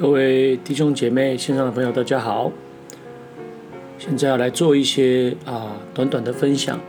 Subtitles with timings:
[0.00, 2.50] 各位弟兄姐妹、线上的朋友，大家好。
[3.98, 6.80] 现在要来做一些啊短短的分享，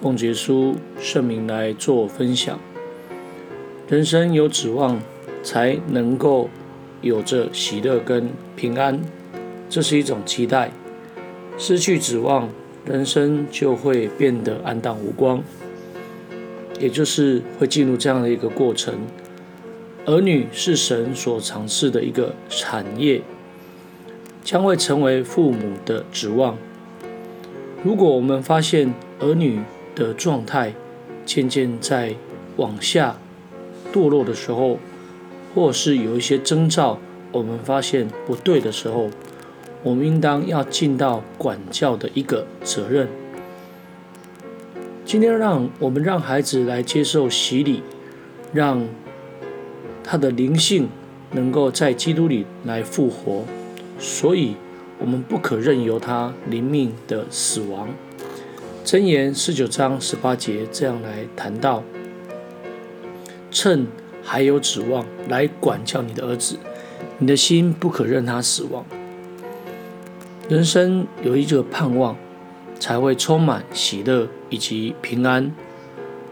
[0.00, 2.58] 奉耶稣圣名来做分享。
[3.86, 4.98] 人生有指望，
[5.42, 6.48] 才能够
[7.02, 8.98] 有着喜乐跟平安，
[9.68, 10.70] 这是一种期待。
[11.58, 12.48] 失去指望，
[12.86, 15.44] 人生就会变得黯淡无光，
[16.80, 18.94] 也就是会进入这样的一个过程。
[20.08, 23.20] 儿女是神所赏赐的一个产业，
[24.42, 26.56] 将会成为父母的指望。
[27.84, 29.60] 如果我们发现儿女
[29.94, 30.72] 的状态
[31.26, 32.14] 渐渐在
[32.56, 33.18] 往下
[33.92, 34.78] 堕落的时候，
[35.54, 36.98] 或是有一些征兆，
[37.30, 39.10] 我们发现不对的时候，
[39.82, 43.06] 我们应当要尽到管教的一个责任。
[45.04, 47.82] 今天让我们让孩子来接受洗礼，
[48.54, 48.88] 让。
[50.10, 50.88] 他的灵性
[51.32, 53.44] 能够在基督里来复活，
[53.98, 54.54] 所以
[54.98, 57.90] 我们不可任由他灵命的死亡。
[58.86, 61.84] 箴言十九章十八节这样来谈到：
[63.50, 63.86] 趁
[64.22, 66.56] 还有指望来管教你的儿子，
[67.18, 68.86] 你的心不可任他死亡。
[70.48, 72.16] 人生有一个盼望，
[72.80, 75.54] 才会充满喜乐以及平安。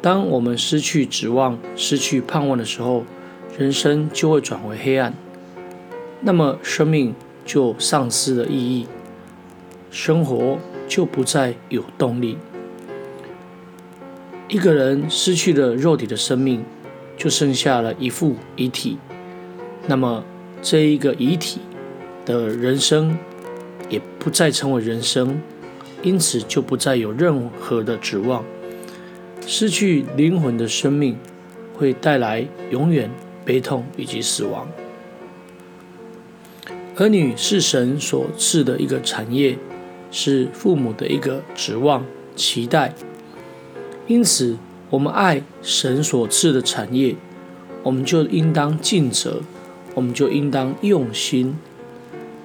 [0.00, 3.04] 当我们失去指望、失去盼望的时候，
[3.56, 5.14] 人生就会转为黑暗，
[6.20, 8.88] 那么生命就丧失了意义，
[9.92, 12.36] 生活就不再有动力。
[14.48, 16.64] 一个人失去了肉体的生命，
[17.16, 18.98] 就剩下了一副遗体，
[19.86, 20.24] 那么
[20.60, 21.60] 这一个遗体
[22.26, 23.16] 的人生
[23.88, 25.40] 也不再成为人生，
[26.02, 28.44] 因此就不再有任何的指望。
[29.46, 31.16] 失去灵魂的生命
[31.76, 33.08] 会带来永远。
[33.44, 34.66] 悲痛以及死亡。
[36.96, 39.58] 儿女是神所赐的一个产业，
[40.10, 42.04] 是父母的一个指望、
[42.36, 42.94] 期待。
[44.06, 44.56] 因此，
[44.90, 47.16] 我们爱神所赐的产业，
[47.82, 49.40] 我们就应当尽责，
[49.94, 51.56] 我们就应当用心，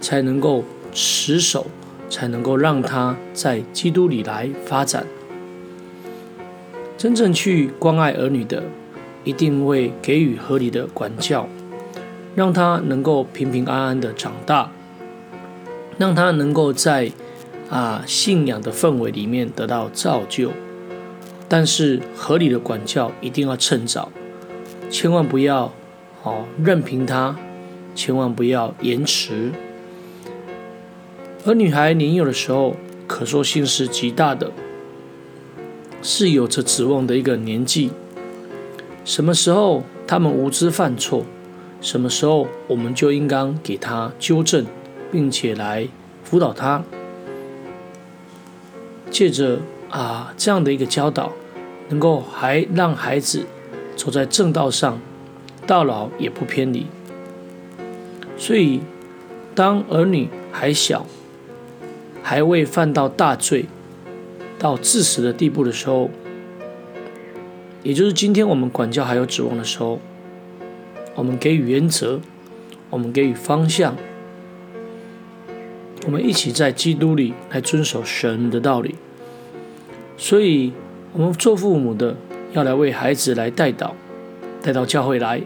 [0.01, 1.67] 才能够持守，
[2.09, 5.05] 才能够让他在基督里来发展。
[6.97, 8.63] 真正去关爱儿女的。
[9.24, 11.47] 一定会给予合理的管教，
[12.35, 14.72] 让他能够平平安安的长大，
[15.97, 17.12] 让他能够在
[17.69, 20.52] 啊信仰的氛围里面得到造就。
[21.47, 24.12] 但是合理的管教一定要趁早，
[24.90, 25.74] 千万不要
[26.24, 27.36] 哦任凭他，
[27.96, 29.51] 千万不要延迟。
[31.46, 32.75] 而女孩年幼的时候，
[33.07, 34.51] 可塑性是极大的，
[36.01, 37.91] 是有着指望的一个年纪。
[39.09, 41.25] 什么时候他们无知犯错，
[41.81, 44.63] 什么时候我们就应当给他纠正，
[45.11, 45.87] 并且来
[46.23, 46.83] 辅导他。
[49.09, 51.31] 借着啊这样的一个教导，
[51.87, 53.47] 能够还让孩子
[53.95, 54.99] 走在正道上，
[55.65, 56.85] 到老也不偏离。
[58.37, 58.79] 所以，
[59.55, 61.07] 当儿女还小，
[62.21, 63.65] 还未犯到大罪，
[64.59, 66.11] 到致死的地步的时候。
[67.81, 70.00] 也就是今天我们管教还有指望的时候，
[71.16, 72.19] 我们给予原则，
[72.90, 73.95] 我们给予方向，
[76.06, 78.95] 我们一起在基督里来遵守神的道理。
[80.18, 80.73] 所以，
[81.13, 82.18] 我们做父母的
[82.51, 83.91] 要来为孩子来代祷，
[84.62, 85.41] 带到教会来。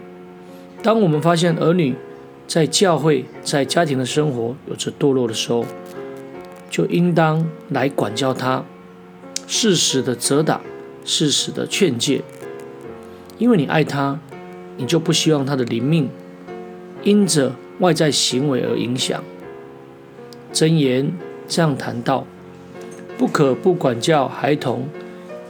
[0.82, 1.94] 当我们发现儿女
[2.48, 5.64] 在教会、在家庭的生活有着堕落的时候，
[6.68, 8.64] 就应当来管教他，
[9.46, 10.60] 适时的责打。
[11.04, 12.22] 适时的劝诫，
[13.38, 14.18] 因为你爱他，
[14.76, 16.08] 你就不希望他的灵命
[17.02, 19.22] 因着外在行为而影响。
[20.52, 21.12] 箴言
[21.46, 22.26] 这样谈到：
[23.18, 24.88] 不可不管教孩童，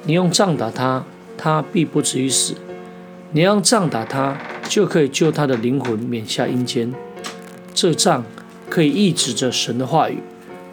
[0.05, 1.05] 你用杖打他，
[1.37, 2.55] 他必不至于死；
[3.33, 4.37] 你用杖打他，
[4.69, 6.93] 就可以救他的灵魂免下阴间。
[7.73, 8.25] 这杖
[8.69, 10.19] 可以抑制着神的话语，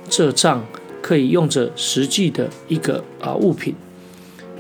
[0.10, 0.66] 这杖
[1.02, 3.76] 可以用着实际的一个啊物品。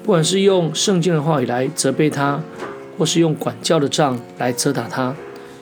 [0.03, 2.41] 不管是用圣经的话语来责备他，
[2.97, 5.15] 或是用管教的杖来责打他，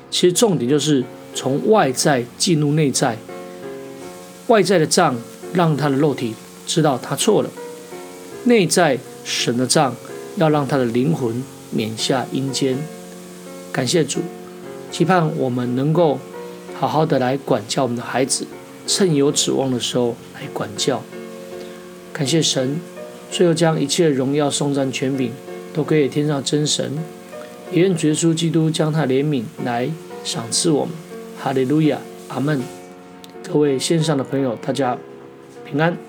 [0.10, 1.04] 其实重点就是
[1.36, 3.18] 从外在进入内在。
[4.48, 5.16] 外在的杖
[5.54, 6.34] 让他的肉体
[6.66, 7.50] 知道他错了，
[8.46, 9.96] 内在神的杖
[10.38, 12.78] 要让他的灵魂免下阴间。
[13.72, 14.22] 感谢主，
[14.90, 16.18] 期盼我们能够
[16.80, 18.48] 好好的来管教我们的孩子，
[18.88, 21.04] 趁有指望的时候来管教。
[22.14, 22.80] 感谢神。
[23.32, 25.32] 最后将一切荣耀、颂赞、权柄
[25.74, 26.92] 都归给天上真神，
[27.72, 29.90] 也愿耶稣基督将他怜悯来
[30.24, 30.94] 赏赐我们。
[31.38, 32.62] 哈利路亚，阿门。
[33.52, 34.98] 各位线上的朋友，大家
[35.66, 36.09] 平安。